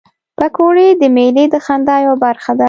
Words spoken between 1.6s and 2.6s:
خندا یوه برخه ده